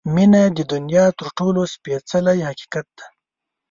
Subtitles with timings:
[0.13, 3.07] •مینه د دنیا تر ټولو سپېڅلی حقیقت دی.